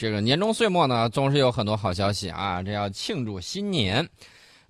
[0.00, 4.08] 这个年终岁末呢，总是有很多好消息啊，这要庆祝新年。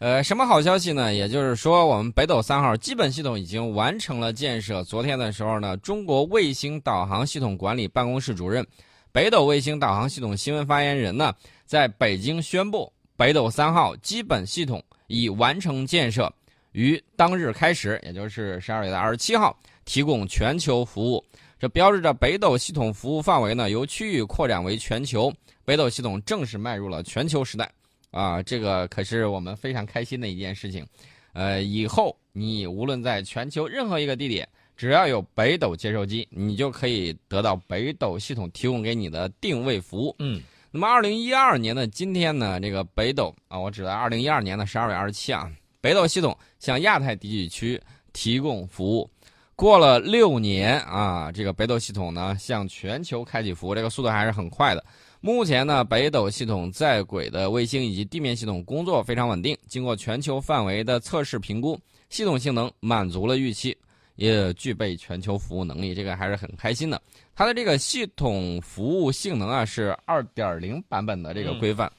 [0.00, 1.14] 呃，什么好消息呢？
[1.14, 4.82] 也就是说，我们北斗三号基本系统已经完成了建设。
[4.82, 8.66] 昨天的时候呢，中国卫星导航系统管理办公室主任、
[9.12, 11.32] 北斗卫星导航系统新闻发言人呢，
[11.64, 16.28] 在北京宣布，北斗三号基本系统已完成建设，
[16.72, 21.24] 于当日开始，也就是十二月的二十七号，提供全球服务。
[21.60, 25.30] 这标志着北斗系统服务范围呢，由区域扩展为全球，
[25.62, 27.70] 北斗系统正式迈入了全球时代。
[28.10, 30.86] 啊，这个可是我们非常开心的一件事情，
[31.34, 40.16] 呃，以后你无论在全球任何一个地点，只要有北斗接收机，你就可以得到北斗系统提供给你的定位服务。
[40.18, 45.52] 嗯，那么二零一二年的今天呢，这个北斗啊，我指的二零一二年的十二月二十七啊，
[45.82, 47.78] 北斗系统向亚太地区
[48.14, 49.10] 提供服务。
[49.60, 54.82] 过了六年啊，这个北斗系统呢向全球开启服务，这个速度还是很快的。
[55.20, 59.54] 目前呢，北斗系统在轨的卫星以及地面系统工作非常稳定。
[59.68, 63.76] 经过全球范围的测试评估，系统性能满足了预期，
[64.14, 66.98] 也具备全球服务能力，这个还是很开心的。
[67.34, 71.92] 它的这个系统服务性能啊是二点零版本的这个规范。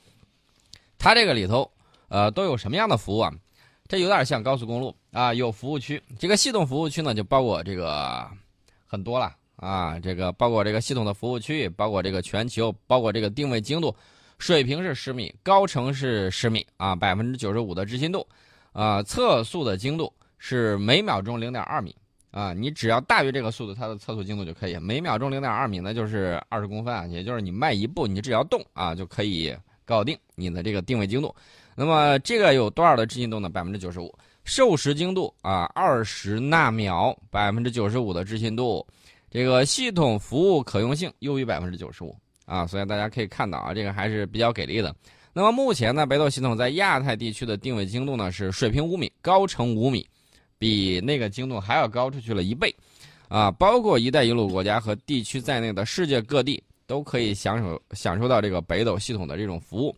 [0.97, 1.69] 它这个里头，
[2.07, 3.31] 呃，都有什么样的服务啊？
[3.87, 6.01] 这有点像高速公路啊，有服务区。
[6.17, 8.27] 这个系统服务区呢，就包括这个
[8.85, 9.35] 很多了。
[9.57, 13.95] 啊，这个包括这个系统的服务区，包括这个全球，包括这个定位精度，
[14.39, 18.25] 水平是十米，高程是十米啊，百分之九十五的执行度，
[18.71, 21.95] 啊，测速的精度是每秒钟零点二米
[22.31, 31.35] 啊，你只要大于这个速度，它的测速精度就可以，每秒钟零点二米那就是二十公分啊，也就是你迈一步，你只要动啊就可以搞定你的这个定位精度。
[31.75, 33.47] 那么这个有多少的执行度呢？
[33.47, 34.11] 百分之九十五，
[34.43, 38.85] 授时精度啊，二十纳秒，百分之九十五的执行度。
[39.29, 42.13] 这个系统服务可用性优于百分之九十五
[42.45, 44.93] 啊，所以大家可以看到啊，这个还是比较给力的。
[45.31, 50.05] 那么目前呢，北斗系统在亚太地区的定位精度呢是水平五米，高程五米，
[50.57, 52.75] 比那个精度还要高出去了一倍，
[53.29, 59.95] 啊，包括“一带一路”国家和地区在内的世界各地都可以享受享受到这个北斗系统的这种服务。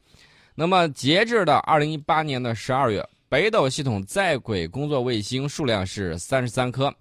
[0.53, 6.93] 那么截至到二零一八年的十二月，北斗系统在轨工作卫星数量是三十三颗。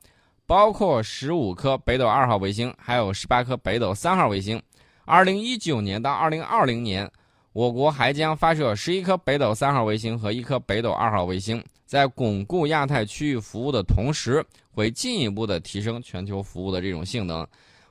[0.47, 4.59] 包括十五颗北斗二号卫星，还有十八颗北斗三号卫星。
[5.05, 7.07] 二零一九年到二零二零年，
[7.53, 17.47] 我国还将发射十一颗北斗三号卫星和一颗北斗二号卫星，在巩固亚太区域服务的同时，会进一步的提升全球服务的这种性能。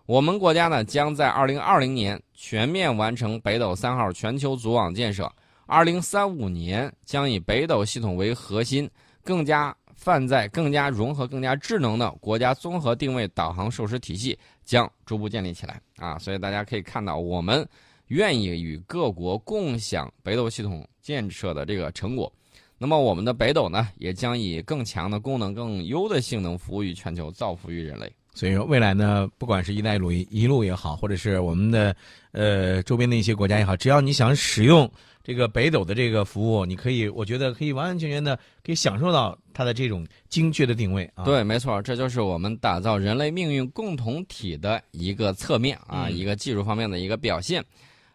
[0.07, 5.31] 我们国家呢，将在二零二零年全面完成北斗三号全球组网建设，
[5.71, 8.89] 二零三五年将以北斗系统为核心，
[9.23, 9.73] 更加。
[9.93, 16.17] 泛在更加融合、更加智能的国家综合定位导航授时体系将逐步建立起来啊！
[16.17, 17.63] 所以大家可以看到，我们
[18.07, 22.33] 愿意与各国共享北斗系统建设的这个成果。
[22.79, 28.11] 那么，我们的北斗呢，也将以更强的功能、更优的性能服务于全球，造福于人类。
[28.33, 31.95] 所以说，未来呢，不管是一带一路一路也好，或者是我们的
[32.31, 34.89] 呃周边的一些国家也好，只要你想使用
[35.21, 41.25] 这个北斗的这个服务，你可以，我觉得可以完完全全的可以享受到它的这种精确的定位啊。
[41.25, 47.63] 对，没错，这就是我们打造人类命运共同体的一个侧面啊，一个技术方面的一个表现。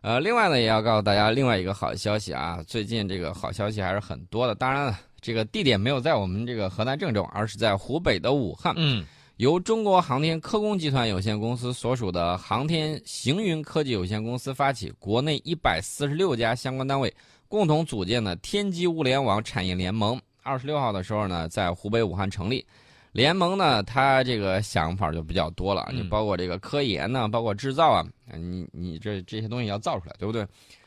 [0.00, 4.54] 呃，另外呢，也要告诉大家另外一个好消息啊，最近这个好消息还是很多的。
[4.54, 8.72] 当然了，这个地点没有在我们这个河南郑州，而是在湖北的武汉。
[8.78, 9.04] 嗯。
[9.36, 17.14] 由中国航天科工集团有限公司所属的航天行云科技有限公司发起，国内一百四十六家相关单位
[17.46, 22.64] 共同组建的天机物联网产业联盟，二十六号的时候呢，在湖北武汉成立。
[23.12, 28.06] 联盟呢，它这个想法就比较多了，你包括这个科研呢，包括制造啊，
[28.38, 30.46] 你你这这些东西要造出来，对不对？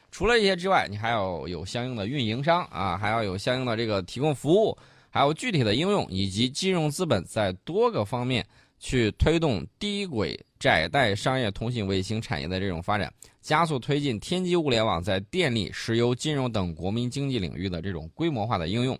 [0.09, 4.75] 除了这些之外，你还要有相应的运营商啊，还要有相应的这个提供服务。
[5.09, 8.45] 还有具体的应用以及金融资本，在多个方面
[8.79, 13.11] 去推动低轨窄带商业通信卫星产业的这种发展，
[13.41, 18.97] 加速推进天基物联网在电力、石油、金融等国民经济领域的这种规模化的应用。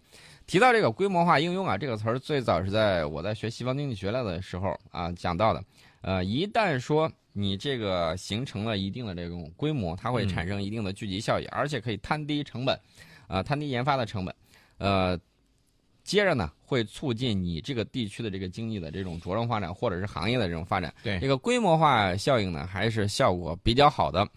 [0.48, 5.63] 提到这个规模化应用啊，这个词儿最早是在我在学西方经济学来的时候啊讲到的。
[6.01, 12.80] 呃，一旦说你这个形成了一定的这种规模，它会产生一定的聚集效益，而且可以摊低成本，
[13.28, 14.36] 啊，摊低研发的成本，
[14.80, 15.19] 呃。
[16.09, 20.91] 接着呢，会促进你这个地区的这个经济的这种茁壮发展，或者是行业的这种发展。
[21.03, 24.27] 对这个规模化效应呢，还是效果比较好的。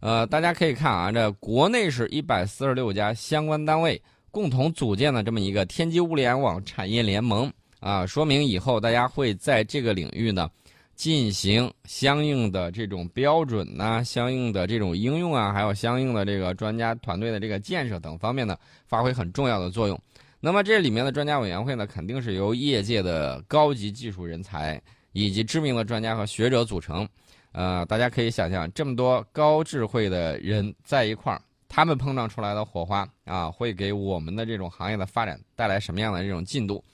[0.00, 3.98] 呃，大家可以看啊，这国内是一百四十六家相关单位
[4.30, 7.50] 共同组建的这么一个天基物联网产业联盟
[7.80, 10.50] 啊，说明以后大家会在这个领域呢，
[10.94, 19.98] 进行相应的这种标准呐、相应的这种应用啊，还有相应的这个专家团队的这个建设等方面呢，发挥很重要的作用。
[20.44, 24.78] 那么这里面的专家委员会呢，肯定是由业界的高级技术人才
[25.12, 27.08] 以及知名的专家和学者组成。
[27.52, 36.84] 呃，大家可以想象，这么多高智慧的人在一块儿，他们碰撞出来的火花啊，会给我们的这种行业的发展带来什么样的这种进度？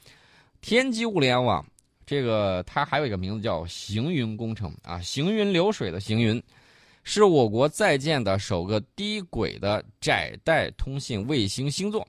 [0.60, 1.66] 天基物联网。
[2.06, 6.40] 这个它还有一个名字叫行云工程啊，行云流水的行云，
[7.02, 12.06] 是我国在建的首个低轨的窄带通信卫星星座。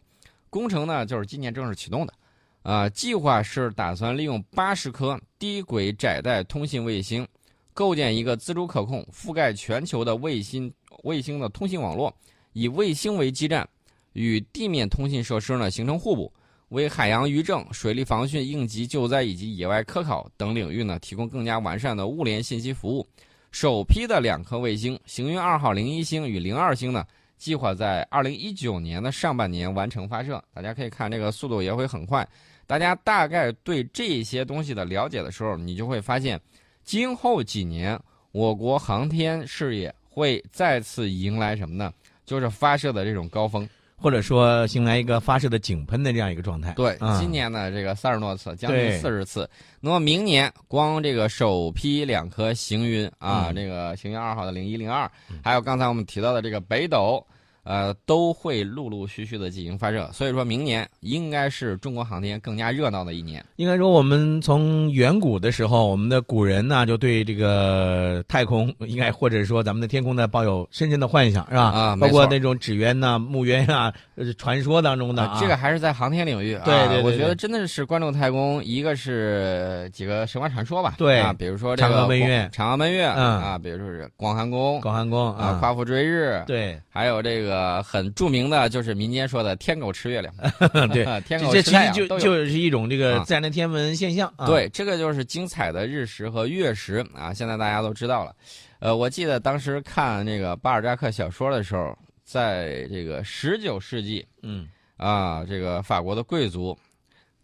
[0.52, 2.14] 工程呢就是今年正式启动的，
[2.62, 7.28] 啊，计划是打算利用八十颗低轨窄带通信卫星，
[7.74, 10.72] 构建一个自主可控、覆盖全球的卫星
[11.04, 12.14] 卫星的通信网络，
[12.54, 13.68] 以卫星为基站，
[14.14, 16.32] 与地面通信设施呢形成互补。
[16.70, 23.06] 为海洋渔政、水利防汛、应急救灾以及野外科考等领域呢，提供更加完善的物联信息服务。
[23.52, 27.06] 首批的两颗卫星“行云二号零一星”与“零二星”呢，
[27.42, 30.40] 计划在二零一九年的上半年完成发射。
[30.54, 32.26] 大家可以看这个速度也会很快。
[32.68, 36.40] 大家大概对这些东西的了解的时候，你就会发现，
[36.84, 38.00] 今后几年
[38.32, 41.92] 我国航天事业会再次迎来什么呢？
[42.28, 43.68] 就是发射的这种高峰。
[43.98, 46.74] 或者说迎来一个发射的井喷的这样一个状态。
[46.74, 49.48] 对，今年呢这个三十多次，将近四十次。
[49.80, 55.08] 那么明年光这个首批两颗行云啊，这个行云二号的零一零二，
[55.44, 57.24] 还有刚才我们提到的这个北斗。
[57.64, 63.46] 呃，都会陆陆续续的进行发射，所以说明年应该是中国航天更加热闹的一年。
[63.58, 71.62] 应该说，我们从远古的时候，我们的古人呢，就对这个太空，应该或者说咱们的天空呢，抱有深深的幻想，是吧？
[71.66, 73.94] 啊，包括那种纸鸢呐、木鸢啊，
[74.40, 75.32] 传说当中的。
[75.40, 76.56] 这个还是在航天领域。
[76.56, 80.96] 啊对对，我觉得真的是关注太空，一个是几个神话传说吧。
[80.98, 87.51] 对啊，比如说这个嫦娥奔月，嫦娥奔月，嗯啊，比如说是广寒宫，广寒宫啊，夸父追日，对，还有这个。
[87.52, 90.34] 呃，很著名的就是民间说的“天狗吃月亮”，
[90.94, 94.34] 对，天狗吃太阳，就就是一种这个自然的天文现象。
[94.46, 97.34] 对，这个就是精彩的日食和月食啊！
[97.34, 98.34] 现在大家都知道了。
[98.80, 101.94] 呃，我记得当时看那个巴尔扎克小说的时候，
[102.24, 106.78] 在这个十九世纪，嗯，啊，这个法国的贵族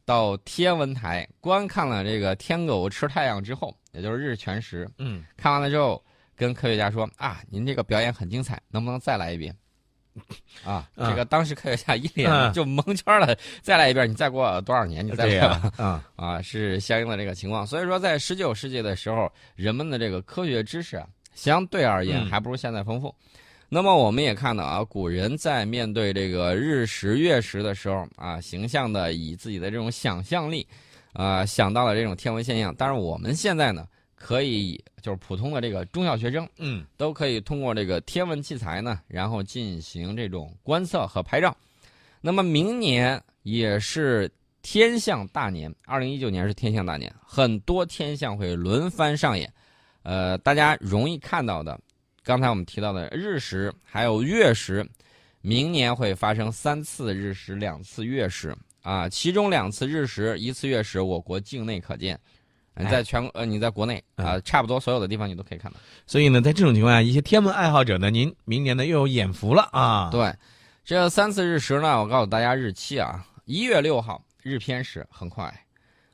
[0.06, 6.02] 到天文台观看了这个天狗吃太阳之后，也就是日全食，嗯，看完了之后。
[6.40, 9.52] 跟科学家说啊，您这个表演很精彩，能不能再来一遍？
[10.64, 13.36] 啊，这个当时科学家一脸就蒙圈了。
[13.62, 15.72] 再来一遍，你再过多少年你再来吧？
[15.78, 17.66] 啊啊，是相应的这个情况。
[17.66, 23.14] 所以说，在十九世纪的时候，人们的这个科学知识啊，相对而言还不如现在丰富。
[23.70, 30.66] 那么我们也看到啊，古人在面对这个日食月食的时候啊，形象的以自己的这种想象力
[31.14, 32.74] 啊，想到了这种天文现象。
[32.78, 33.86] 但是我们现在呢？
[34.20, 41.56] 可以，就是普通的这个中小学生，嗯，都可以通过这个天文器材呢，然后进行这种观测和拍照。
[42.20, 44.30] 那么明年也是
[44.64, 49.54] 天象大年，二零一九年是天象大年，很多天象会轮番上演。
[50.02, 51.80] 呃，大家容易看到的，
[52.24, 54.84] 刚才我们提到的日食还有月食，
[55.42, 62.20] 明年会发生三次日食，两次月食啊，其中两次日食，一次月食，我国境内可见。
[62.80, 65.78] 你在全呃，你在国内啊，差不多所有的地方你都可以看到。
[66.06, 70.10] 所以呢，在这种情况下，一些天文爱好者呢，您明年呢又有眼福了啊。
[70.12, 70.34] 对，
[70.86, 75.54] 这三次日食呢，我告诉大家日期啊，一月六号日偏食很快，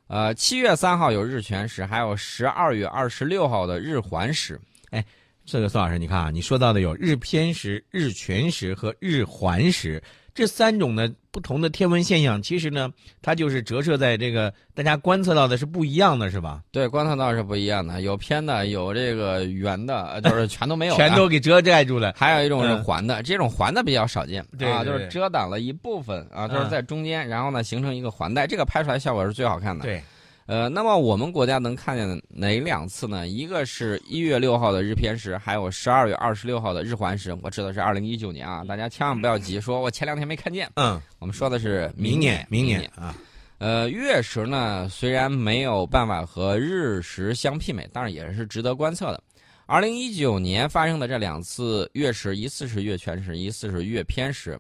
[0.08, 4.60] 呃，七月三号有日全食，还有十二月二十六号的日环食。
[4.92, 5.04] 哎，
[5.46, 10.02] 这个宋老师，你看啊，你说到的有日偏食、日全食和日环食。
[10.34, 16.62] 这三种呢不同的天文现象，其实呢，它就是折射在这个大家观测到的是不一样的，是吧？
[16.72, 22.14] 对，观测到是不一样的，有偏的，有这个圆的，就 是全都没有，全都给遮盖住了。
[22.16, 29.84] 还有一种是环的，这种环的比较少见啊，就是遮挡了一部分啊，就是在中间，然后呢形成一个环带，这个拍出来效果是最好看的。
[29.84, 30.02] 对。
[30.46, 33.28] 呃，那么我们国家能看见哪两次呢？
[33.28, 37.34] 一个是一月六号的日偏食，还有十二月二十六号的日环食。
[37.42, 40.70] 我知道是二零一九年啊，大家千万不要急，说我前两天没看见。
[40.76, 43.16] 嗯，我们说的是明年，明年啊。
[43.60, 49.24] 呃，月食呢，虽然没有办法和日食相媲美，但是也是值得观测的。
[49.66, 54.60] 二零一九年发生的这两次月食，一次是月全食，一次是月偏食。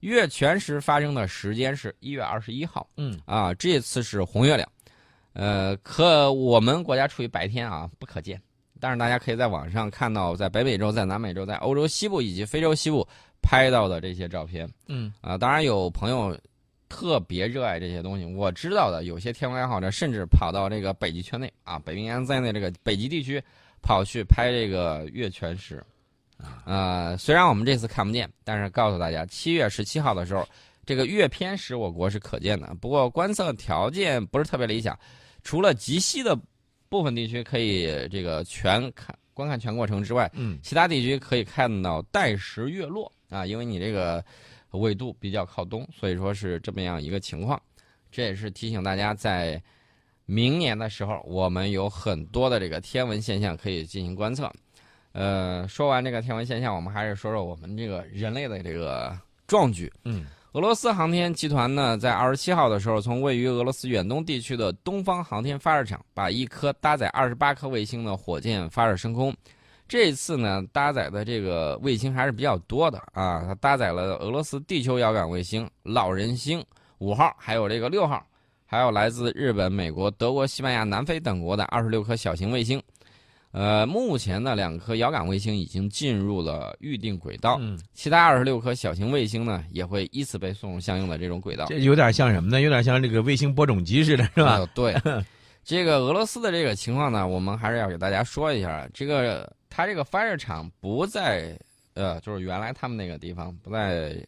[0.00, 2.86] 月全食发生的时间是一月二十一号。
[2.98, 4.68] 嗯，啊，这次是红月亮。
[5.32, 8.40] 呃，可我们国家处于白天啊，不可见。
[8.80, 13.06] 但是大家可以在网上看到，在北美洲、在南美洲、在欧洲西部以及非洲西部
[13.40, 14.68] 拍到的这些照片。
[14.88, 16.36] 嗯，啊，当然有朋友
[16.88, 18.24] 特别热爱这些东西。
[18.24, 23.42] 我知道的有些天文爱好者甚至跑到这个北极圈内啊，北冰洋在内这个北极地区
[23.80, 25.82] 跑去拍这个月全食。
[26.64, 30.44] 呃，虽然我们这次看不见，但是告诉大家，七月十七号的时候，
[30.84, 32.74] 这个月偏食我国是可见的。
[32.80, 34.98] 不过观测条件不是特别理想，
[35.42, 36.38] 除了极西的
[36.88, 44.24] 部分地区可以这个全看观看全过程之外，嗯，其他地区可以看到带时月落啊，因为你这个
[44.72, 47.60] 纬度比较靠东，所以说是这么样一个情况。
[48.10, 49.60] 这也是提醒大家，在
[50.26, 54.52] 明年的时候，我们有很多的这个天文现象可以进行观测。
[55.12, 59.90] 呃，说完这个天文现象，我们还是说说我们这个人类的这个壮举。
[60.04, 69.34] 嗯，俄罗斯航天集团呢，在二十七号的时候，从位于俄罗斯远东地区的东方航天发射场，把一颗搭载二十八颗卫星的火箭发射升空。
[69.88, 76.62] 这一次呢，搭载的这个卫星还是比较多的啊，它搭载了俄罗斯地球遥感卫星“老人星”
[77.00, 78.22] 五号，还有这个六号，
[78.66, 82.80] 还有来自日本、美国、德国、西班牙、南非等国的二十六颗小型卫星。
[83.52, 91.66] 呃，目前呢，两颗遥感卫星已经进入了预定轨道，嗯，其他二十六颗小型卫星呢，也会依次被送入相应的这种轨道。
[91.66, 92.62] 这有点像什么呢？
[92.62, 94.58] 有点像这个卫星播种机似的，是吧？
[94.58, 94.96] 哎对，
[95.62, 98.88] 这个俄罗斯的这个情况呢，我们还是要给大家说一下。
[98.94, 101.54] 这个它这个发射场不在
[101.92, 104.26] 呃，就是原来他们那个地方不在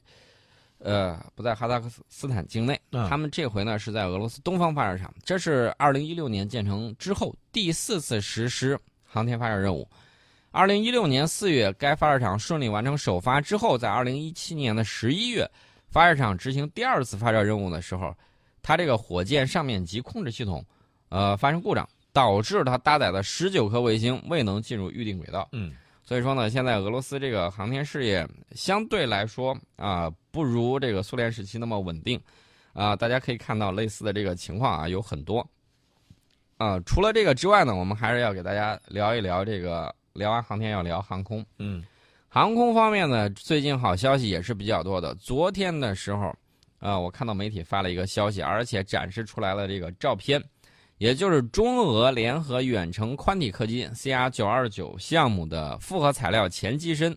[0.80, 5.10] 呃不在哈萨克斯坦境内，嗯他们这回呢是在俄罗斯东方发射场。
[5.24, 8.78] 这是二零一六年建成之后第四次实施
[9.14, 9.88] 航天发射任务。
[10.50, 15.48] 二零一六年四月，该发射场顺利完成首发之后，在二零一七年的十一月，
[15.88, 18.12] 发射场执行第二次发射任务的时候，
[18.60, 20.64] 它这个火箭上面级控制系统，
[21.10, 25.48] 呃，发生故障，导致它搭载的十九颗卫星未能进入预定轨道。
[25.52, 25.72] 嗯，
[26.04, 32.20] 所以说呢，现在俄罗斯这个航天事业相对来说啊、不如这个苏联时期那么稳定，
[32.72, 35.44] 啊、大家可以看到类似的这个情况啊有很多。
[36.56, 41.44] 啊、除了这个之外呢，我们还是要给大家聊一聊这个，聊完航天要聊航空。
[41.58, 41.82] 嗯，
[42.28, 45.14] 航空方面呢，最近好消息也是比较多的。
[45.16, 46.34] 昨天的时候，
[46.78, 50.42] 啊、我看到媒体发了一个消息，而且展示出来了这个照片，
[50.98, 57.16] 也就是中俄联合远程宽体客机 CR 九二九项目的复合材料前机身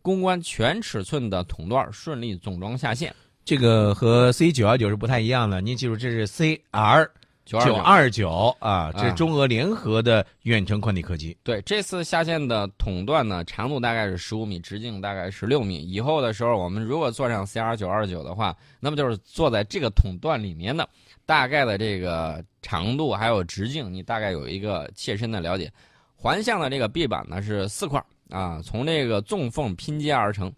[0.00, 3.14] 攻关全尺寸的筒段顺利总装下线。
[3.44, 5.60] 这个和 C 九幺九是不太一样的。
[5.60, 7.08] 您记住，这是 CR
[7.46, 11.34] 九九二二九啊，这是中俄联合的远程宽体客机。
[11.44, 15.78] 对，这次下线的筒段呢，长度大概是十五米，直径大概是六米。
[15.78, 20.86] 以后的时候，我们如果坐上 CR 九二九的话，那么就是坐在这个筒段里面的
[21.24, 25.72] 大概的这个长度还有直径，你大概有一个切身的了解。
[26.16, 30.52] 环向的这个壁板呢是四块啊，从这个纵缝拼接而成。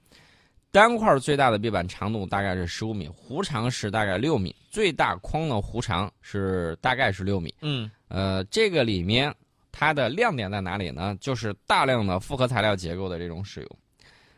[0.71, 7.55] 单块最大的壁板长度大概是十五米，弧长是大概六米，最大框的弧长是大概是六米。
[7.63, 9.35] 嗯，呃，这个里面
[9.73, 11.17] 它的亮点在哪里呢？
[11.21, 13.71] 就是大量的复合材料结构的这种使用。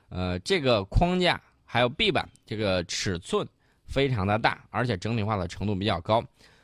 [0.08, 3.46] 呃，这个框架还有壁板这个尺寸
[3.86, 6.22] 非常的大，而且整体化的程度比较高。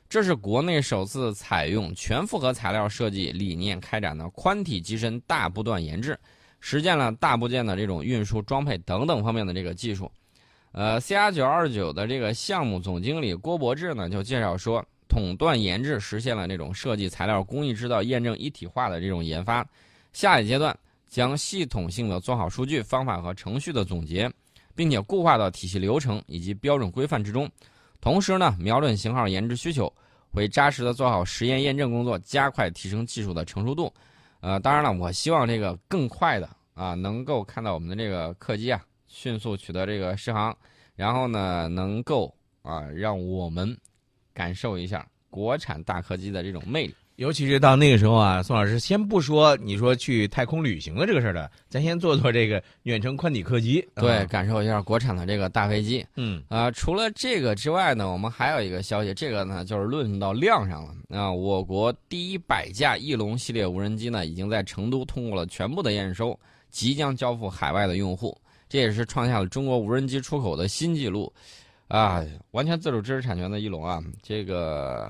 [0.08, 6.16] 这是国内首次采用全复合材料设计理念开展的宽体机身大部段研制，
[6.60, 10.10] 实践了大部件的这种运输、装配等等方面的这个技术。
[10.72, 19.66] 呃，CR 九二九的这个项目总经理郭博志呢就介绍说，筒段研制实现了这种设计材料工艺制造验证一体化的这种研发。
[20.12, 20.76] 下一阶段
[21.08, 24.30] 将系统性的做好数据、方法和程序的总结，
[24.74, 27.48] 并且固化到体系流程以及标准规范之中。
[28.00, 29.90] 同时呢，瞄准型号研制需求，
[30.30, 33.90] 会扎实的做好实验验证工作，加快提升技术的成熟度。
[34.46, 40.56] 呃，当然了，我希望这个更快的啊，能够看到我们的这个客机啊迅速取得这个试航，
[40.94, 43.76] 然后呢，能够啊让我们
[44.32, 46.94] 感受一下国产大客机的这种魅力。
[47.16, 53.86] 尤其是到那个时候啊，宋老师先不说你说去太空旅行的这个事儿了，咱先做做这个远程宽体客机。
[53.94, 56.04] 对，啊感受一下国产的这个大飞机。
[56.16, 60.94] 嗯啊、除了这个之外呢，我们还有一个消息，这个呢就是论到量上了。
[61.08, 71.32] 啊、我国第一百架翼龙系列无人机呢，已经在成都通过了全部的验收，即将交付海外的用户，这也是创下了中国无人机出口的新纪录。
[71.88, 75.08] 啊，完全自主知识产权的翼龙啊，这个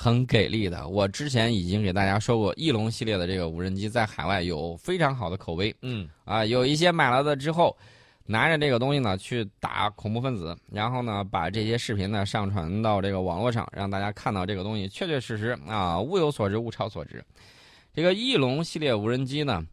[0.00, 0.86] 很给力的。
[0.86, 5.74] 我之前已经给大家说过，翼龙系列的这个无人机在海外有非常好的口碑。
[5.82, 7.76] 嗯啊，有一些买了的之后，
[8.24, 17.24] 拿着这个东西呢去打恐怖分子，然后呢把这些视频呢上传到这个网络上，让大家看到这个东西确确实实啊物有所值，物超所值。
[17.92, 19.66] 这个翼龙系列无人机呢，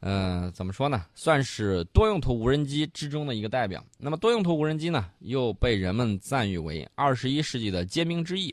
[0.00, 1.04] 呃，怎么说呢？
[1.14, 3.80] 算是多用途无人机之中的一个代表。
[3.96, 8.52] 那么多用途无人机呢，又被人们赞誉为二十一世纪的尖兵之翼。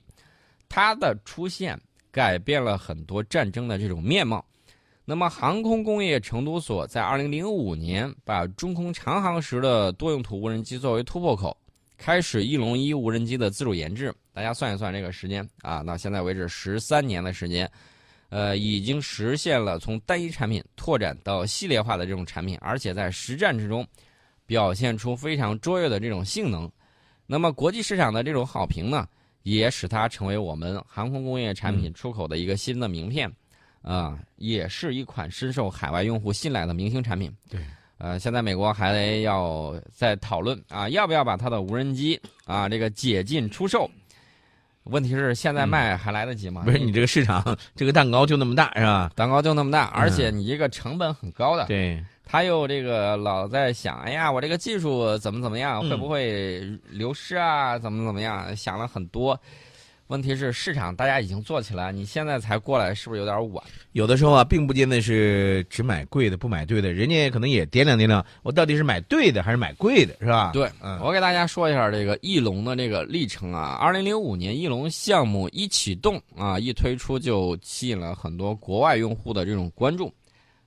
[0.69, 1.79] 它的出现
[2.12, 4.43] 改变了很多战争的这种面貌。
[5.03, 11.55] 那么航空工业成都所在二零零五年把中空长航时的多用途无人机作为突破口，
[11.98, 14.13] 开始翼龙一无人机的自主研制。
[14.34, 17.69] 大家算一算这个时间啊，到现在为止十三年的时间。
[18.29, 23.88] 呃，已经实现了从单一产品拓展到系列化的这种产品，而且在实战之中
[24.48, 26.69] 表现出非常卓越的这种性能。
[27.27, 29.07] 那么国际市场的这种好评呢，
[29.45, 33.31] 也使它成为我们航空工业产品出口的一个新的名片，
[33.83, 37.31] 啊，也是一款深受海外用户信赖的明星产品。
[37.47, 37.61] 对，
[37.99, 43.87] 呃，现在美国还要在讨论啊，要不要把它的无人机啊这个解禁出售。
[44.85, 46.63] 问题是现在卖还来得及吗？
[46.65, 49.11] 不是你这个市场，这个蛋糕就那么大是吧？
[49.15, 51.67] 蛋糕就那么大，而且你这个成本很高的。
[51.67, 57.77] 对，他又这个老在想，哎呀，我这个技术怎么怎么样，会不会流失啊？
[57.77, 58.55] 怎么怎么样？
[58.55, 59.39] 想了很多。
[60.08, 63.63] 问题是市场大家已经做起来，你现在才过来，是不是有点晚？
[63.94, 70.51] 有的时候啊，并不见得是只买贵的不买对的，人家可能也掂量掂量，我到底是买对的还是买贵的，是吧？
[70.53, 73.79] 对，嗯，我给大家说一下这个翼龙的这个历程啊。
[73.82, 80.13] 二零零五年，翼龙项目一启动啊，一推出就吸引了很多国外用户的这种关注。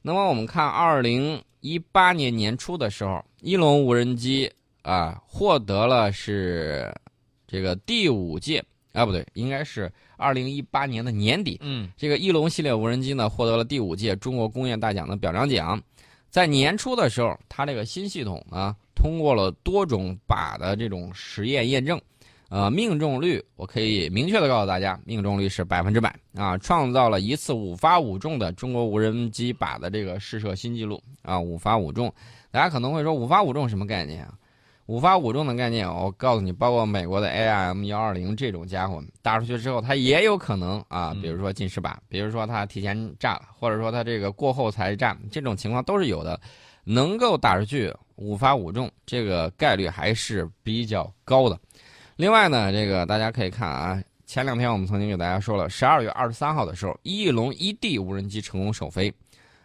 [0.03, 4.51] 那么我们看二零一八年年初的时候，翼龙无人机
[4.83, 6.95] 啊获得了是
[7.47, 8.65] 这个第五届。
[8.95, 11.59] 啊，不对，应该是二零一八年的年底。
[11.61, 15.81] 嗯，这个翼龙系列无人机呢，获得了第五届中国工业大奖的表彰奖。
[16.31, 22.01] 在年初的时候，它这个新系统呢，通过了多种靶的这种实验验证，
[22.49, 32.13] 呃，命中率我可以明确的告诉大家，命中率是百分之百啊，创造了一次五发五中的中国无人机靶的这个试射新纪录啊，五发五中。
[32.51, 34.33] 大家可能会说，五发五中什么概念啊？
[34.87, 46.41] 五发五中的概念，我告诉你，包括美国的 AIM 幺二零这种家伙打出去之后，它也有可能啊，比如说进失靶，比如说它提前炸了，或者说它这个过后才炸，这种情况都是有的。
[46.85, 51.61] 能够打出去五发五中，这个概率还是比较高的。
[52.19, 59.15] 另外呢，这个大家可以看啊，前两天我们曾经给大家说了，十二月二十三号的时候，翼龙一 D 无人机成功首飞，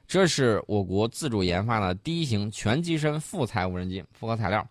[0.06, 4.64] 这是我国自主研发的第一型全机身复材无人机，复合材料。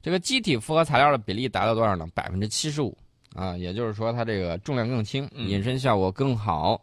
[0.00, 2.08] 这个机体复合材料的比例达到多少呢？
[2.14, 2.96] 百分之七十五
[3.34, 6.82] 啊，也就是说它这个重量更轻，隐身效果更好。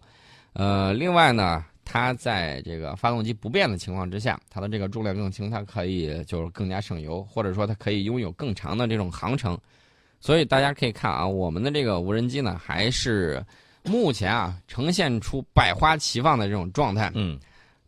[0.53, 9.57] 呃，另外呢，它在这个发动机不变的情况之下，它的这个重量更轻，它可以就是更加省油，或者说它可以拥有更长的这种航程。
[10.23, 13.45] 所以大家可以看啊，我们的这个无人机呢，还是
[13.83, 17.11] 目前啊呈现出百花齐放的这种状态。
[17.13, 17.37] 嗯，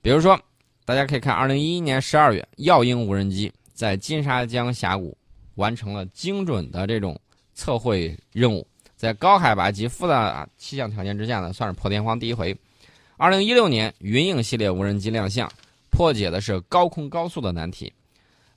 [0.01, 0.37] 比如说，
[0.83, 5.17] 大家可以看二零一一年十二月，耀鹰无人机在金沙江峡谷。
[5.55, 7.17] 完成了精准的这种
[7.53, 8.67] 测绘任务，
[8.97, 12.53] 在高海拔及复杂气象条件之下呢，算是破天荒第一回。
[13.15, 15.49] 二零一六年，云影系列无人机亮相，
[15.89, 17.93] 破解的是高空高速的难题。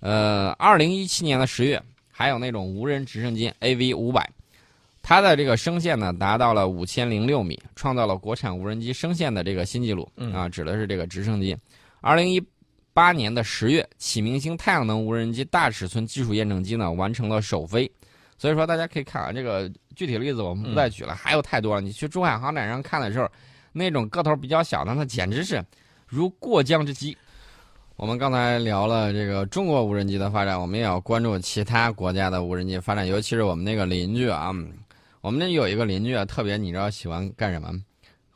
[0.00, 1.80] 呃，二零一七年的十月，
[2.18, 4.28] 还有那种无人直升机 AV 五百，
[5.02, 11.56] 它的这个升限呢达到了五千零六米，创造了国产无人机升限的这个新纪录啊，指的是这个直升机。
[12.00, 12.42] 二零一。
[12.94, 17.88] 八年的十月，启明星太阳能无人机大尺寸技术验证机呢完成了首飞，
[18.36, 21.80] 所以说大家可以看啊，这个具体例子我们不再举了，还有太多了。
[21.80, 23.30] 你去珠海航展上看的时候，
[23.72, 25.64] 那种个头比较小的，那简直是
[26.08, 27.14] 如过江之鲫。
[27.98, 34.54] 我们刚才聊了这个中国无人机的发展，我们也要关注其他国家的无人机发展，尤其是我们那个邻居啊，
[35.20, 37.72] 我们那有一个邻居啊，特别你知道喜欢干什么？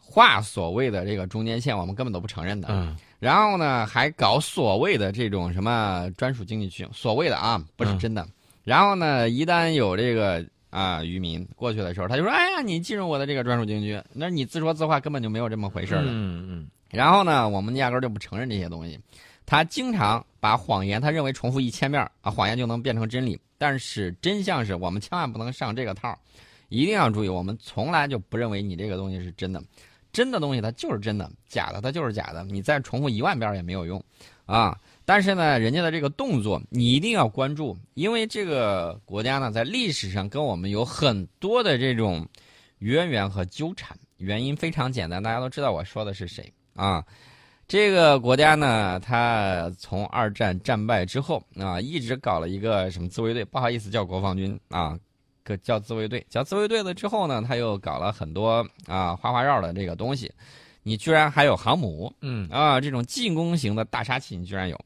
[0.00, 2.66] 画所谓的这个中间线，我们根本都不承认的。
[2.72, 2.96] 嗯。
[3.20, 8.26] 然后呢，还搞所谓的这种什么专属经济区，所谓的啊，不是真的。
[8.64, 16.68] 然后呢，一旦有这个啊渔民过去的时候，他就说：“哎呀，你进入我的这个专属经济区。”那你自说自话，根本就没有这么回事儿嗯嗯。
[16.90, 18.98] 然后呢，我们压根儿就不承认这些东西。
[19.52, 23.38] 他经常把谎言，他认为重复一千遍啊，谎言就能变成真理。
[23.58, 26.18] 但是真相是我们千万不能上这个套，
[26.70, 29.62] 一定要注意，我们从来就不认为你这个东西是真的。
[30.10, 34.02] 真的东西它就是真的，假的它就是假的，你再重复一万遍也没有用，
[34.46, 34.74] 啊！
[35.04, 42.26] 但是呢，人家的这个动作你一定要关注，因为这个国家呢在历史上跟我们有很多的这种
[42.78, 47.04] 渊源和纠缠，原因非常简单，大家都知道我说的是谁啊？
[47.72, 54.94] 这个国家呢，它从二战战败之后啊，一直搞了一个什么自卫队，不好意思叫国防军啊。
[55.42, 60.30] 个叫自卫队，叫自卫队了之后呢，他又搞了很多啊花花绕的这个东西。
[60.82, 64.78] 你居然还有航母，嗯啊，这种进攻型的大杀器你居然有。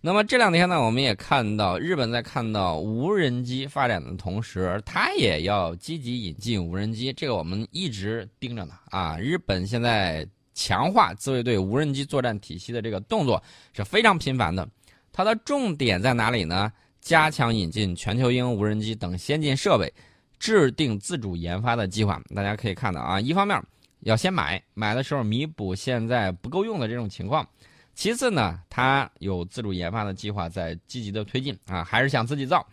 [0.00, 8.74] 那么这两天呢，我们也看到日本在看到无人机发展的同时，它也要积极引进无人机，这个我们一直盯着呢。
[8.90, 13.40] 啊，日本现在强化自卫队无人机作战体系的这个动作
[13.72, 14.68] 是非常频繁的。
[15.12, 16.72] 它的重点在哪里呢？
[17.00, 19.92] 加强引进全球鹰无人机等先进设备，
[20.40, 22.20] 制定自主研发的计划。
[22.34, 23.62] 大家可以看到啊，一方面
[24.00, 27.46] 要先买，买的时候弥补现在不够用的这种情况。
[27.94, 32.66] 其次呢，它有自主研发的计划在积极的推进啊，还是想自己造。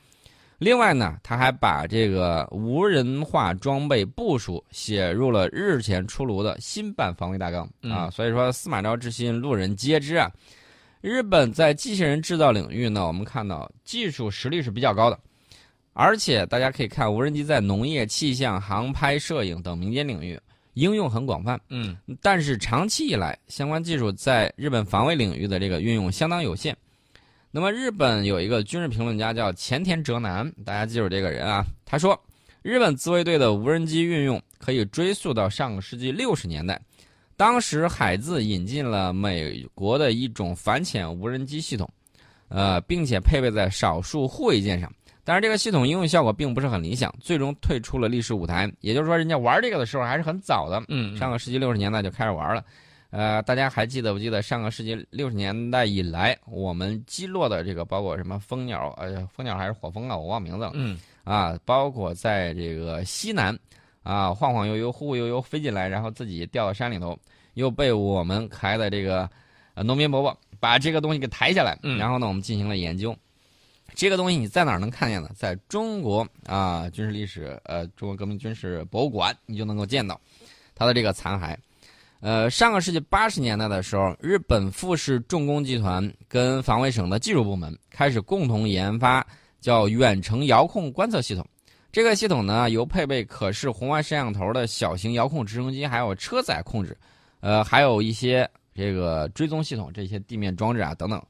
[0.64, 8.10] 另外呢，他还把这个无人化装备部署写入了日前出炉的新版防卫大纲啊。
[8.10, 10.32] 所以说，司马昭之心，路人皆知啊。
[11.02, 15.20] 日本在机器人制造领域呢，我们看到技术实力是比较高的，
[15.92, 20.40] 而且大家可以看无人机在农业、气象、航拍、摄影等民间领域。
[20.76, 26.76] 应用很广泛，嗯，但是长期以来，相关技术在日本防卫领域的这个运用相当有限。
[27.56, 31.64] 那么，日本有一个军事评论家叫前田哲男，大家记住这个人啊。
[31.86, 32.20] 他说，
[32.64, 36.82] 日本自卫队的无人机运用可以追溯到上个世纪六十年代，
[37.38, 41.88] 当时海自引进了美国的一种反潜无人机系统，
[42.48, 44.92] 呃，并且配备在少数护卫舰上。
[45.24, 48.68] 但是这个系统应用效果并不是很理想，最终退出了历史舞台。
[48.80, 52.66] 也就是说，人家玩这个的时候还是很早的，嗯，上个世纪六十年代就开始玩了。
[53.16, 58.90] 呃，大家还记得不记得上个世纪六十年代以来，我们击落的这个包括什么蜂鸟？
[58.98, 60.18] 呃，蜂鸟还是火蜂啊？
[60.18, 60.72] 我忘名字了。
[60.74, 63.56] 嗯，啊，包括在这个西南，
[64.02, 67.16] 啊，晃晃悠悠、忽忽悠悠飞进来，然后自己掉到山里头，
[67.54, 69.30] 又被我们可爱的这个
[69.76, 73.16] 呃农民伯伯把这个东西给抬下来，嗯然后呢，我们进行了研究。
[73.94, 75.30] 这个东西你在哪儿能看见呢？
[75.36, 80.20] 在中国啊，军事历史呃，中国革命军事博物馆，你就能够见到
[80.74, 81.56] 它的这个残骸。
[82.24, 89.28] 呃，上个世纪八十年代的时候，日本富士重工集团跟防卫省的技术部门开始共同研发
[89.60, 91.46] 叫远程遥控观测系统。
[91.92, 96.98] 这个系统呢，由配备可视红外摄像头的小型遥控直升机，还有车载控制，
[97.42, 101.22] 呃，还有一些这个追踪系统，这些地面装置啊等等。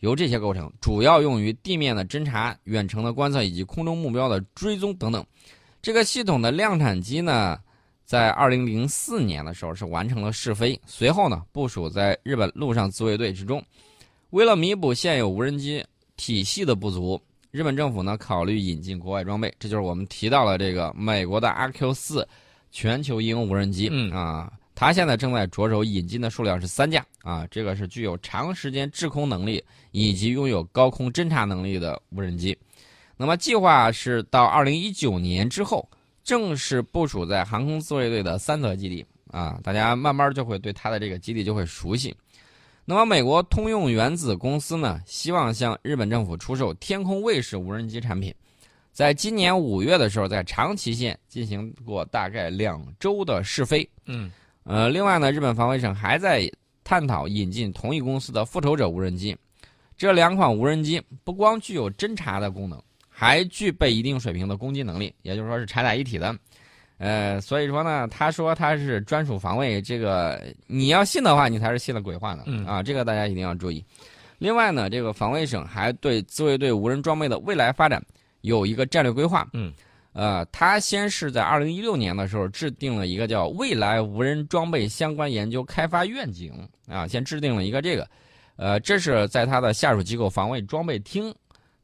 [0.00, 5.22] 由这些构成，主要用于地面的侦察、远程的观测以及空中目标的追踪等等。
[5.82, 7.58] 这个系统的量产机呢，
[8.08, 13.62] 在二零零四年的时候是完成了试飞，随后呢部署在日本陆上自卫队之中。
[14.30, 15.84] 为了弥补现有无人机
[16.16, 22.26] 体系的不足，日本政府呢考虑引进国外装备，这就是我们提到了这个美国的 RQ 四
[22.70, 24.50] 全球鹰无人机啊。
[24.74, 32.56] 它现在正在着手引进的数量是三架啊，这个是具有长时间滞空能力以及拥有高空侦察能力的无人机。
[33.18, 35.86] 那么计划是到二零一九年之后
[36.28, 42.14] 正式部署在航空自卫队的三泽基地啊，大家慢慢就会对它的这个基地就会熟悉。
[42.84, 48.34] 那么美国通用原子公司呢，希望向日本政府出售天空卫士无人机产品，
[48.92, 53.88] 在今年五月的时候，在长崎县进行过大概两周的试飞。
[54.04, 54.30] 嗯。
[54.64, 56.46] 呃，另外呢，日本防卫省还在
[56.84, 59.34] 探讨引进同一公司的复仇者无人机。
[59.96, 62.78] 这两款无人机不光具有侦察的功能，
[63.20, 66.32] 还具备一定水平的攻击能力，也就是说是拆在一体的。
[66.98, 72.44] 呃，所以说呢，他说他是专属防卫，这个你要信的话，你才是信了鬼话呢。
[72.64, 73.84] 啊，这个大家一定要注意。
[74.38, 78.00] 另外呢，这个防卫省还对自卫队无人装备的未来发展
[78.42, 79.48] 有一个战略规划。
[79.52, 79.72] 嗯。
[80.12, 86.52] 呃，他先是在二零一六年的时候制定了一个叫“未来无人装备相关研究开发愿景”
[86.88, 88.08] 啊，先制定了一个这个，
[88.54, 91.34] 呃，这是在他的下属机构防卫装备厅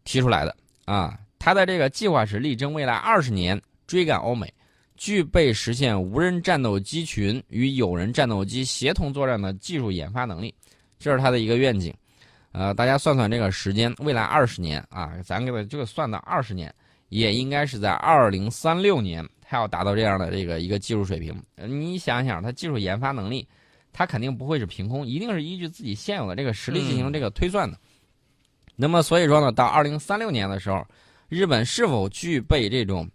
[0.05, 1.19] 提出来的啊。
[1.45, 4.51] 他的这个计划是力争未来二十年追赶欧美，
[4.97, 10.55] 具备实现无人战斗机群与有人战斗机协同作战的技术研发能力，
[10.99, 11.93] 这是他的一个愿景。
[12.53, 16.75] 呃，大家算算这个时间，未来二十年啊，咱给他这个算到二十年。
[17.11, 21.39] 也应该是在二零三六年，他要达到这样的这个一个技术水平。
[21.57, 23.47] 你想想，他技术研发能力，
[23.93, 27.79] 他肯定不会是凭空，一定是依据自己现有的这个实力进行这个推算的。
[28.75, 30.85] 那么，所以说呢，到二零三六年的时候，
[31.29, 33.09] 日本是否具备这种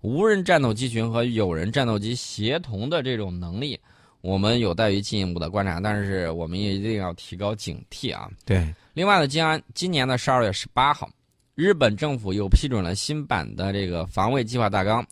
[0.00, 3.78] 无人战斗机群和有人战斗机协同的这种能力，
[4.20, 5.80] 我们有待于进一步的观察。
[5.80, 8.30] 但是，我们也一定要提高警惕啊。
[8.44, 8.72] 对。
[8.92, 11.08] 另外呢，今安今年的十二月十八号。
[11.54, 15.06] 日本政府又批准了新版的这个防卫计划大纲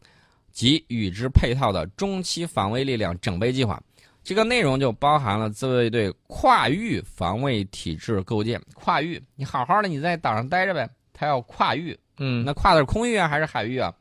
[0.51, 3.81] 及与之配套的中期防卫力量整备计划。
[4.25, 8.61] 这个内容就包含了自卫队跨域防卫体制构建。
[8.75, 13.93] 跨域，你好好的你在岛上待着呗，他要跨域，嗯，那跨的是空域啊还是海域啊？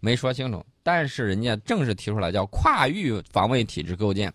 [0.00, 0.64] 没说清楚。
[0.82, 4.32] 但是人家正式提出来叫跨域防卫体制构建，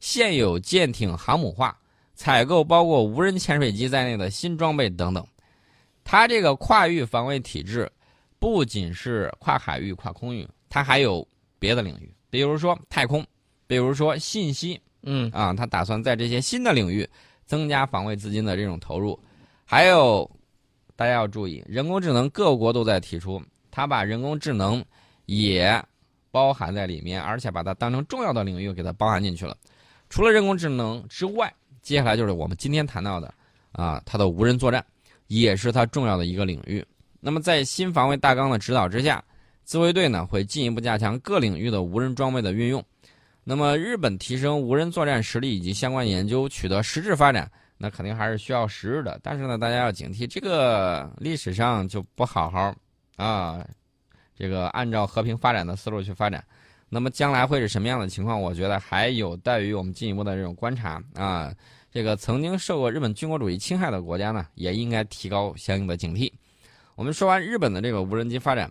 [0.00, 1.78] 现有舰艇航母化，
[2.14, 5.24] 采购包括无人潜水机在内的新装备等等。
[6.02, 7.90] 它这个跨域防卫体制
[8.38, 11.26] 不仅是跨海域、跨空域，它还有
[11.58, 13.24] 别的领域，比如说太空，
[13.66, 17.08] 比如说信息，嗯啊，它打算在这些新的领域
[17.46, 19.18] 增加防卫资金的这种投入。
[19.64, 20.28] 还有，
[20.96, 24.84] 大家要注意，人工智能各国都在提出，它把人工智能
[25.26, 25.82] 也
[26.30, 29.56] 包含在里面，而且把它当成重要的领域给它包含进去了。
[30.08, 31.52] 除了人工智能之外，
[31.82, 33.32] 接下来就是我们今天谈到的
[33.72, 34.84] 啊，它的无人作战
[35.26, 36.84] 也是它重要的一个领域。
[37.20, 39.22] 那么在新防卫大纲的指导之下，
[39.64, 42.84] 自卫队呢会进一步加强各领域的无人装备的运用。
[43.42, 47.50] 那么日本提升无人作战实力以及相关研究取得实质发展，
[47.84, 49.20] 那肯定还是需要时日的。
[49.22, 52.74] 但是呢，大家要警惕，这个历史上就不好好
[53.16, 53.62] 啊，
[54.34, 56.42] 这个按照和平发展的思路去发展。
[56.88, 58.40] 那么将来会是什么样的情况？
[58.40, 61.52] 我觉得还有待于我们进一步的这种观察啊。
[61.92, 66.32] 这个曾经受过日本军国主义侵害的国家呢，也应该提高相应的警惕。
[66.94, 68.70] 我们说完日本的这个无人机发展，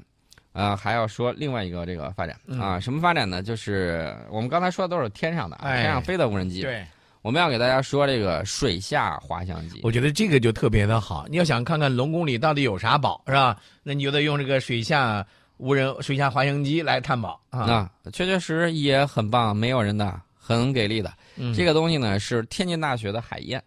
[0.52, 3.44] 啊，还要说另外一个这个发展啊，什么发展呢？
[3.44, 6.62] 就是我们刚才说的都是天上的，哎天上飞的无人机。
[6.62, 6.86] 对，
[7.24, 9.80] 我们要给大家说这个水下滑翔机。
[9.82, 11.26] 我觉得这个就特别的好。
[11.30, 13.58] 你要想看看龙宫里到底有啥宝，是吧？
[13.82, 17.62] 那你就得用这个水下无人水下滑翔机来探宝啊。
[17.62, 21.14] 啊，确确实实也很棒，没有人的，很给力的。
[21.38, 23.64] 嗯这个东西呢是天津大学的海燕，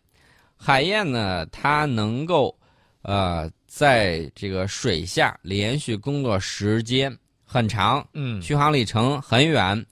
[0.54, 2.54] 海燕呢它能够
[3.00, 7.10] 呃在这个水下连续工作时间
[7.42, 9.82] 很长，嗯续航里程很远，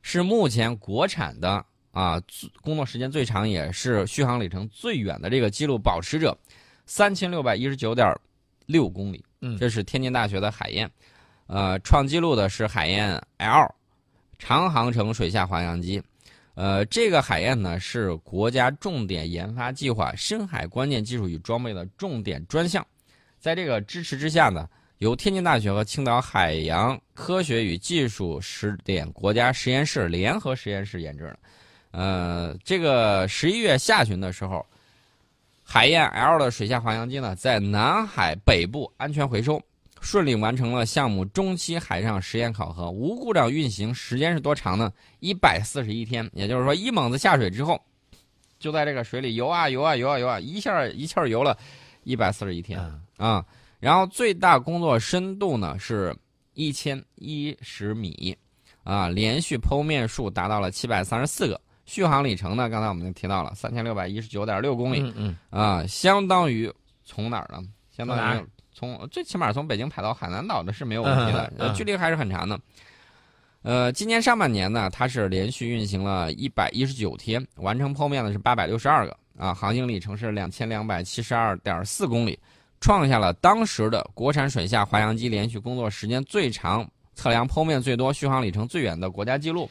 [0.00, 2.20] 是目前国产的啊
[2.60, 6.36] 工作时间最长，也是续航里程最远的这个记录保持者，
[6.86, 8.14] 三千六百一十九点
[8.66, 9.24] 六公里。
[9.40, 10.90] 嗯这是天津大学的海燕，
[11.46, 13.74] 呃，创纪录的是海燕 L
[14.38, 16.02] 长航程水下滑翔机。
[16.54, 22.86] 呃，这个海燕呢是国家重点研发计划深海关键技术与装备的重点专项，
[23.38, 31.38] 在这个支持之下呢，由天津大学和青岛海洋科学与技术实点国家实验室联合实验室研制的。
[31.90, 34.64] 呃，这个十一月下旬的时候，
[35.62, 39.60] 海燕 L 的水下滑翔机呢，在南海北部安全回收，
[40.00, 44.92] 顺利完成了项目中期海上实验考核，无故障运行时间是多长呢？
[45.18, 47.80] 一百四十一天，也就是说，一猛子下水之后，
[48.58, 51.56] 就在这个水里游啊游啊游啊游啊，一下一气儿游了
[52.04, 52.78] 一百四十一天。
[52.78, 53.44] 嗯啊，
[53.78, 56.16] 然后最大工作深度呢是
[56.54, 58.36] 一千一十米，
[58.82, 66.72] 啊，连续剖面数达到了七百三十四个，续航里程呢，刚才我们就提到了三千六百一十九点六公里，嗯嗯啊，相当于
[67.04, 67.60] 从哪儿呢？
[67.90, 72.56] 相当于从最起码从北京排到海南岛的是没有问题的，距离还是很长的。
[73.62, 82.38] 呃，今年上半年呢，它是连续运行了一百一十九天，完成剖面的是八百六十二个啊，航行里程是两千两百七十二点四公里，
[82.80, 89.68] 创下了当时的国产水下滑翔机连续工作时间最长、测量剖面最多、续航里程最远的国家纪录。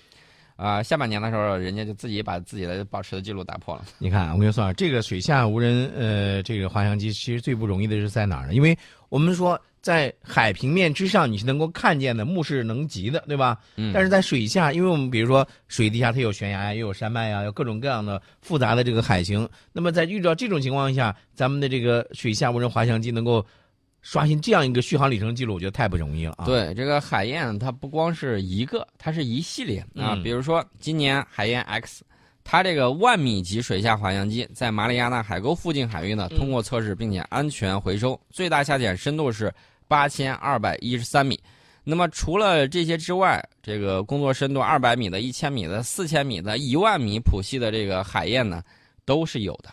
[0.59, 3.85] 啊、下半年的时候，人家就自己把自己的保持的记录打破了。
[3.97, 8.53] 你看，我跟你说啊，这个水下无人呃这个滑翔机其实最不容易的是在哪儿呢？
[8.53, 13.57] 因为我们说在海平面之上你是能够看见的，目视能及的，对吧？
[13.77, 19.47] 嗯，但是在水下，因为我们比如说水底下它有悬崖呀，又有山脉呀，有各种各样的复杂的这个海形。
[19.71, 23.45] 那么在遇到这种情况下，咱们的这个水下无人滑翔机能够
[24.01, 30.13] 刷新这样一个续航里程记录，我觉得太不容易了啊！，对这个海燕，它不光是一个，它是一系列啊。
[30.15, 32.03] 嗯比如说今年海燕 X，
[32.43, 39.53] 它这个万米级水下滑翔机在马里亚纳海沟附近海域呢嗯通过测试并且安全回收，最大下潜深度是
[39.87, 41.39] 八千二百一十三米。
[41.83, 48.61] 那么除了这些之外，这个工作深度二百米的、一千米的、四千米的、一万米谱系的这个海燕呢，
[49.05, 49.69] 都是有的。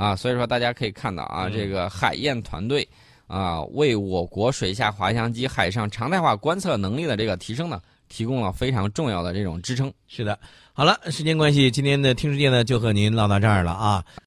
[0.00, 2.88] 啊，所以说大家可以看到啊，嗯这个海燕团队
[3.26, 9.92] 啊，为我国水下滑翔机海上常态化观测能力的这个提升呢，提供了非常重要的这种支撑。
[10.08, 10.38] 是的。
[10.72, 14.02] 好了，时间关系，今天的听世界呢就和您唠到这儿了啊。